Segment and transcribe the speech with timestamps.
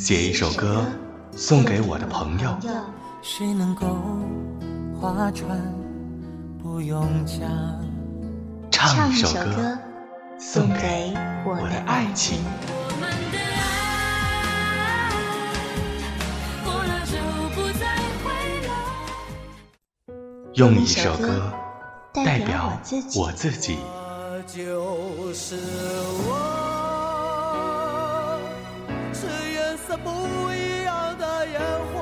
[0.00, 0.86] 写一首歌
[1.36, 2.56] 送给我的朋友。
[3.20, 3.98] 谁能够
[4.98, 5.60] 划船
[6.58, 7.46] 不用桨？
[8.70, 9.78] 唱一首歌
[10.38, 11.12] 送给
[11.44, 12.42] 我的爱情。
[20.54, 21.52] 用一首歌
[22.14, 22.72] 代表
[23.16, 23.76] 我自己。
[24.46, 25.56] 就是
[26.26, 26.30] 我，
[29.12, 29.49] 是颜
[29.90, 30.08] 色不
[30.52, 31.60] 一样的烟
[31.92, 31.98] 火。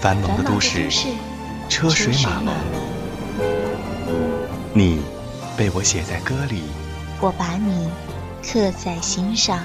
[0.00, 0.88] 繁忙的都市，
[1.68, 2.52] 车水马龙，
[4.74, 5.00] 你
[5.56, 6.64] 被我写在歌里，
[7.20, 7.88] 我把你
[8.42, 9.64] 刻在心上。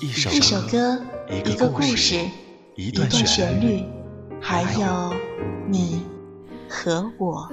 [0.00, 1.02] 一首一首歌，
[1.44, 2.28] 一个故事，
[2.76, 3.82] 一段旋律，
[4.38, 5.14] 还有
[5.66, 6.02] 你
[6.68, 7.50] 和我。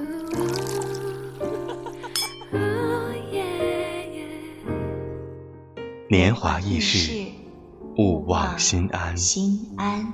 [6.10, 7.26] 年华易逝，
[7.96, 9.16] 勿忘心安。
[9.16, 10.14] 心安。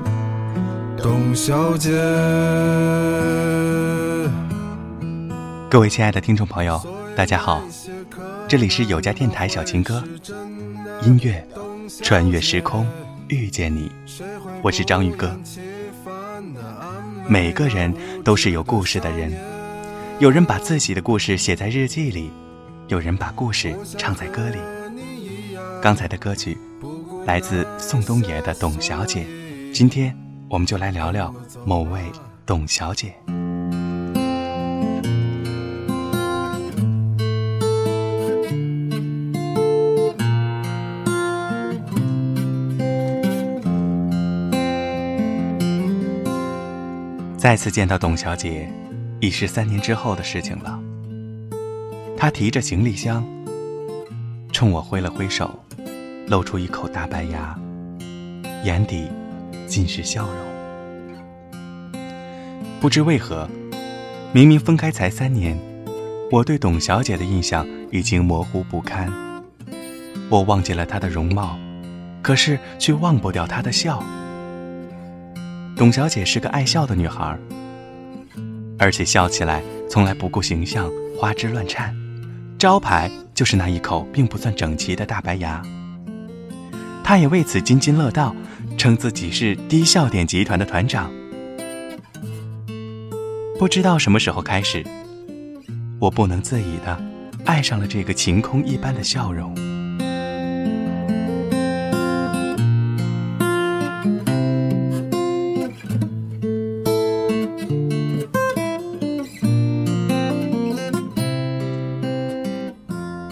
[1.01, 1.89] 董小姐，
[5.67, 6.79] 各位亲爱的听众朋友，
[7.15, 7.63] 大家好，
[8.47, 10.03] 这里是有家电台小情歌，
[11.03, 11.43] 音乐
[12.03, 12.87] 穿越时空
[13.29, 13.91] 遇见你，
[14.61, 15.35] 我是章鱼哥。
[17.27, 17.91] 每个人
[18.23, 19.33] 都是有故事的人，
[20.19, 22.29] 有人把自己的故事写在日记里，
[22.89, 24.59] 有人把故事唱在歌里。
[25.81, 26.55] 刚才的歌曲
[27.25, 29.23] 来自宋冬野的《董小姐》，
[29.73, 30.15] 今天。
[30.51, 31.33] 我们就来聊聊
[31.65, 32.01] 某位
[32.45, 33.15] 董小姐。
[47.37, 48.69] 再次见到董小姐，
[49.21, 50.77] 已是三年之后的事情了。
[52.17, 53.25] 她提着行李箱，
[54.51, 55.49] 冲我挥了挥手，
[56.27, 57.57] 露出一口大白牙，
[58.65, 59.07] 眼底。
[59.71, 60.35] 尽是笑容。
[62.81, 63.47] 不知为何，
[64.33, 65.57] 明明分开才三年，
[66.29, 69.09] 我对董小姐的印象已经模糊不堪。
[70.29, 71.57] 我忘记了她的容貌，
[72.21, 74.03] 可是却忘不掉她的笑。
[75.77, 77.39] 董小姐是个爱笑的女孩，
[78.77, 81.95] 而且笑起来从来不顾形象，花枝乱颤。
[82.59, 85.61] 招牌就是那一口并不算整齐的大白牙。
[87.05, 88.35] 她也为此津津乐道。
[88.81, 91.11] 称自己是低笑点集团的团长。
[93.59, 94.83] 不知道什么时候开始，
[95.99, 96.99] 我不能自已的
[97.45, 99.53] 爱上了这个晴空一般的笑容。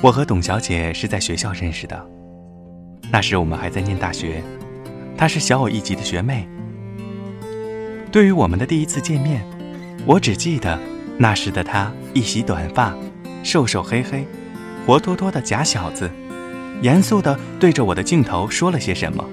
[0.03, 2.07] 我和董小姐是在学校认识的。
[3.11, 4.43] 那时我们还在念大学，
[5.19, 6.47] 她是小我一级的学妹。
[8.09, 9.45] 对于我们的第一次见面，
[10.05, 10.79] 我只记得
[11.17, 12.95] 那时的她一袭短发，
[13.43, 14.25] 瘦瘦黑黑，
[14.85, 16.09] 活脱脱的假小子，
[16.81, 19.27] 严肃地对着我的镜头说了些什么。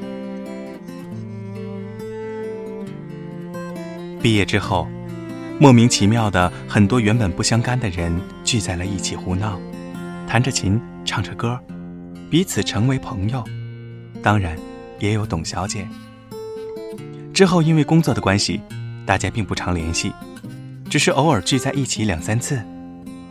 [4.21, 4.89] 毕业之后，
[5.61, 8.13] 莫名其妙的很多原本不相干的人
[8.43, 9.57] 聚在了一起胡闹，
[10.27, 11.57] 弹着琴，唱着歌，
[12.29, 13.45] 彼此成为朋友。
[14.21, 14.57] 当然，
[14.99, 15.87] 也有董小姐。
[17.35, 18.61] 之后因为工作的关系，
[19.05, 20.13] 大家并不常联系，
[20.89, 22.61] 只是偶尔聚在一起两三次。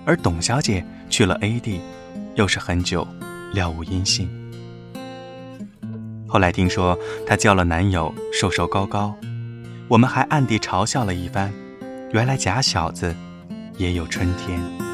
[0.06, 1.80] 而董小姐去了 AD，
[2.36, 3.08] 又是很久
[3.54, 4.30] 了无音信。
[6.28, 9.16] 后来听说她交了男友，瘦瘦高高。
[9.88, 11.52] 我们还暗地嘲笑了一番，
[12.12, 13.16] 原来假小子
[13.78, 14.85] 也有春天。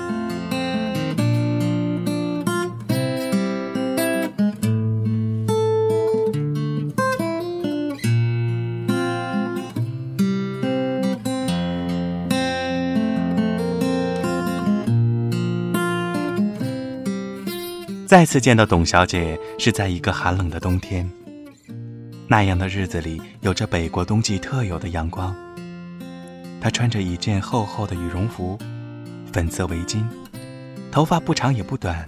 [18.12, 21.10] 再次见到董小姐是在一个寒冷的冬天。
[22.28, 25.34] 那样的日子里，有着北国冬季特有的阳光。
[26.60, 28.60] 她穿着一件厚厚的羽绒服，
[29.32, 30.04] 粉色围巾，
[30.92, 32.06] 头发不长也不短，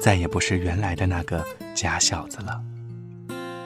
[0.00, 2.62] 再也不是原来的那个假小子了。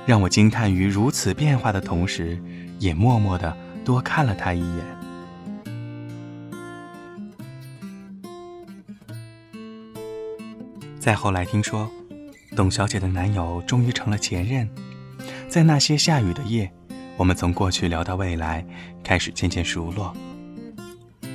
[0.06, 2.43] 让我惊叹于如此变化的同时，
[2.79, 3.55] 也默默的
[3.85, 4.94] 多看了他一眼。
[11.04, 11.86] 再后来听说，
[12.56, 14.66] 董小姐的男友终于成了前任。
[15.50, 16.72] 在那些下雨的夜，
[17.18, 18.64] 我们从过去聊到未来，
[19.02, 20.16] 开始渐渐熟络。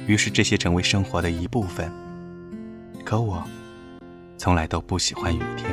[0.07, 1.87] 于是这些成为生活的一部分。
[3.05, 3.47] 可我，
[4.39, 5.69] 从来都不喜欢雨天。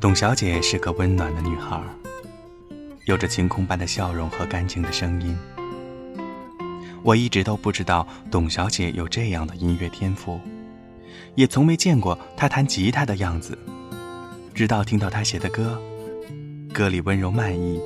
[0.00, 1.80] 董小姐是个温暖的女孩，
[3.04, 5.38] 有着晴空般的笑容和干净的声音。
[7.02, 10.38] 我一直都不知道董小姐有这样的音乐天赋，
[11.34, 13.58] 也从没见过她弹吉他的样子。
[14.54, 15.80] 直到听到她写的歌，
[16.72, 17.80] 歌里温柔漫意，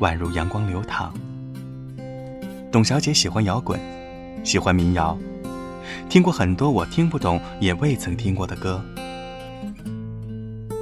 [0.00, 1.12] 宛如阳光流淌。
[2.72, 3.78] 董小姐喜欢摇滚，
[4.42, 5.18] 喜欢民谣，
[6.08, 8.82] 听过很多我听不懂也未曾听过的歌。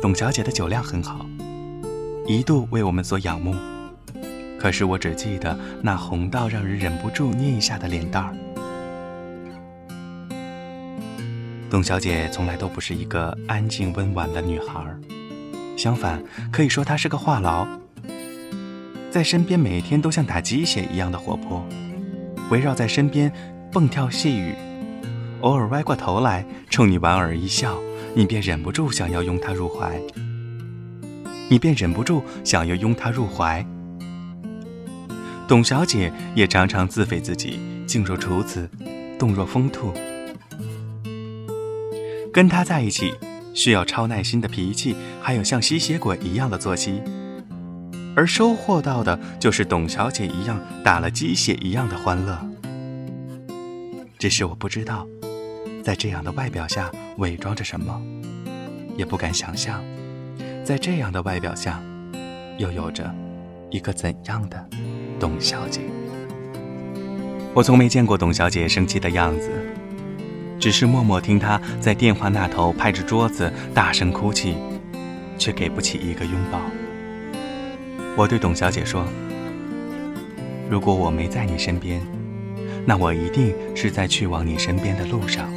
[0.01, 1.27] 董小姐的酒量很好，
[2.29, 3.55] 一度为我们所仰慕。
[4.59, 8.35] 可是我只记得那红到让人忍不住捏一下的脸蛋儿。
[11.71, 14.99] 董小姐从来都不是一个安静温婉的女孩儿，
[15.77, 17.67] 相反，可以说她是个话痨。
[19.11, 21.63] 在身边每天都像打鸡血一样的活泼，
[22.51, 23.33] 围绕在身边
[23.71, 24.55] 蹦跳细语，
[25.43, 27.79] 偶尔歪过头来冲你莞尔一笑，
[28.15, 30.01] 你便忍不住想要拥她入怀。
[31.51, 33.65] 你便忍不住想要拥她入怀。
[35.49, 38.69] 董小姐也常常自 fej 自己静若处子，
[39.19, 39.95] 动若疯兔。
[42.31, 43.15] 跟他在一起，
[43.55, 47.01] 需要超耐心的脾气，还有像吸血鬼一样的作息，
[48.15, 52.39] 而收获到的就是董小姐一样打了鸡血一样的欢乐。
[54.19, 55.07] 只是我不知道，
[55.83, 57.99] 在这样的外表下伪装着什么，
[58.99, 59.83] 也不敢想象，
[60.63, 61.83] 在这样的外表下，
[62.59, 63.11] 又有着
[63.71, 64.69] 一个怎样的
[65.19, 65.81] 董小姐。
[67.55, 69.51] 我从没见过董小姐生气的样子。
[70.61, 74.57] 只是默默听她在电话那头拍着桌子大声哭泣，
[75.39, 76.61] 却给不起一个拥抱。
[78.17, 79.05] 我对董小姐说
[80.69, 82.03] ：“如果我没在你身边，
[82.85, 85.49] 那我一定是在去往你身边的路上。”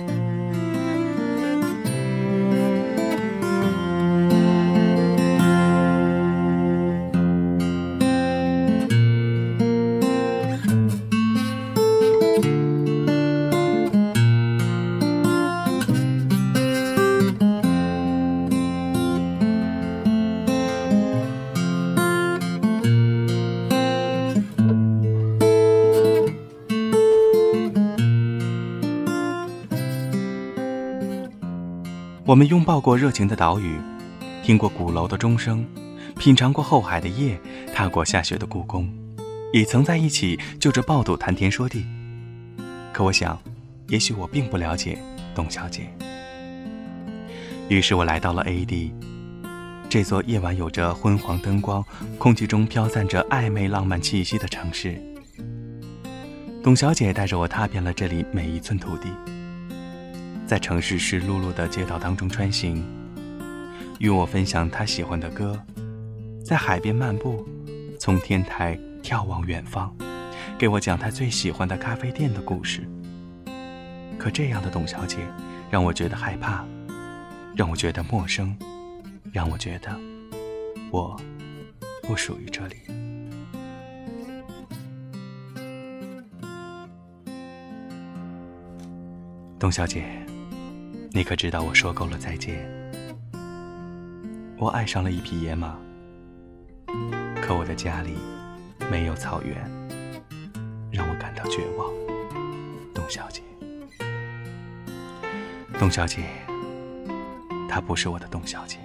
[32.31, 33.75] 我们拥抱过热情的岛屿，
[34.41, 35.67] 听过鼓楼的钟声，
[36.17, 37.37] 品尝过后海的夜，
[37.73, 38.89] 踏过下雪的故宫，
[39.51, 41.85] 也曾在一起就着爆肚谈天说地。
[42.93, 43.37] 可我想，
[43.89, 44.97] 也许我并不了解
[45.35, 45.93] 董小姐。
[47.67, 48.93] 于是我来到了 A.D.
[49.89, 51.83] 这座夜晚有着昏黄灯光、
[52.17, 54.97] 空气中飘散着暧昧浪漫气息的城市。
[56.63, 59.09] 董小姐带着我踏遍了这里每一寸土地。
[60.51, 62.83] 在城市湿漉漉的街道当中穿行，
[63.99, 65.57] 与我分享他喜欢的歌，
[66.43, 67.47] 在海边漫步，
[67.97, 69.95] 从天台眺望远方，
[70.59, 72.85] 给我讲他最喜欢的咖啡店的故事。
[74.19, 75.19] 可这样的董小姐，
[75.69, 76.65] 让我觉得害怕，
[77.55, 78.53] 让我觉得陌生，
[79.31, 79.97] 让我觉得
[80.91, 81.17] 我
[82.03, 82.75] 不属于这里。
[89.57, 90.03] 董小姐，
[91.13, 92.65] 你可知道我说够了再见？
[94.57, 95.77] 我爱上了一匹野马，
[97.41, 98.15] 可我的家里
[98.89, 99.57] 没有草原，
[100.89, 101.91] 让我感到绝望。
[102.93, 103.41] 董小姐。
[105.77, 106.23] 董小姐，
[107.67, 108.77] 她不是我的董小姐。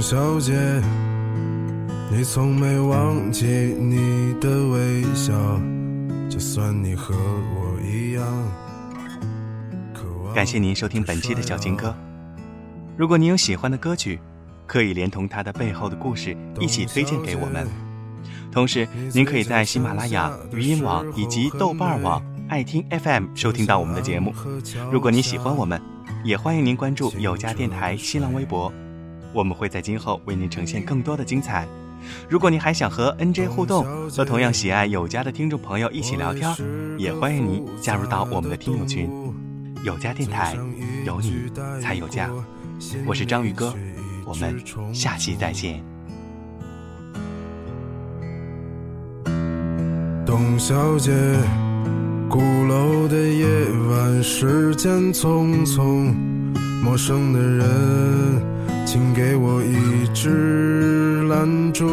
[0.00, 0.52] 小姐，
[2.10, 5.32] 你从没忘记你的微笑，
[6.28, 8.24] 就算你和我一样。
[10.34, 11.94] 感谢您收听本期的小情歌。
[12.96, 14.20] 如果您有喜欢的歌曲，
[14.66, 17.66] 可以连同它的背后的故事一起推荐给我们。
[18.52, 24.32] 同时，您可以在喜马拉雅、语音网以及豆瓣网、爱听 FM 收听到我们的节目。
[24.92, 25.80] 如果您喜欢我们，
[26.24, 28.72] 也欢迎您关注有家电台新浪微博，
[29.38, 31.64] 我们会在今后为您呈现更多的精彩。
[32.28, 36.52] 如果您还想和 NJ 互动，和同样喜爱有家的听众朋友一起聊天，
[36.98, 39.08] 也欢迎您加入到我们的听友群。
[39.84, 40.56] 有家电台，
[41.06, 41.44] 有你
[41.80, 42.28] 才有家。
[43.06, 43.72] 我是章鱼哥，
[44.26, 44.60] 我们
[44.92, 45.84] 下期再见。
[50.26, 51.12] 董小姐，
[52.28, 53.46] 鼓楼的夜
[53.88, 56.12] 晚，时间匆匆，
[56.82, 58.57] 陌生的人，
[58.90, 61.86] 请给我一支兰烛。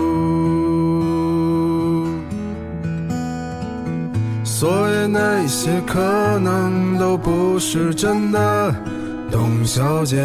[4.45, 5.99] 所以那些可
[6.39, 8.73] 能都不是真的，
[9.29, 10.23] 董小姐，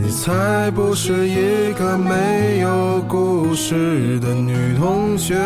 [0.00, 5.36] 你才不是一个没有故事的女同学。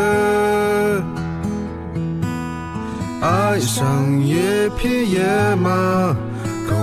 [3.20, 3.84] 爱上
[4.24, 4.36] 一
[4.78, 6.14] 匹野马，